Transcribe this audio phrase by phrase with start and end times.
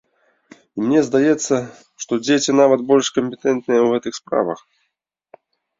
[0.77, 1.55] І мне здаецца,
[2.05, 4.69] што дзеці нават больш кампетэнтныя ў гэтых справах.